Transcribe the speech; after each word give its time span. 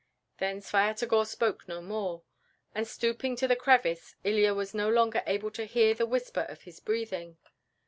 Then 0.39 0.61
Svyatogor 0.61 1.27
spoke 1.27 1.67
no 1.67 1.79
more, 1.79 2.23
and 2.73 2.87
stooping 2.87 3.35
to 3.35 3.47
the 3.47 3.55
crevice 3.55 4.15
Ilya 4.23 4.55
was 4.55 4.73
no 4.73 4.89
longer 4.89 5.21
able 5.27 5.51
to 5.51 5.65
hear 5.65 5.93
the 5.93 6.07
whisper 6.07 6.47
of 6.49 6.63
his 6.63 6.79
breathing. 6.79 7.37